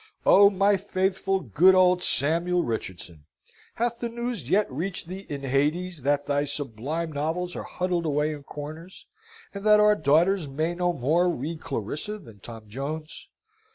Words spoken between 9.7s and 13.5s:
our daughters may no more read Clarissa than Tom Jones?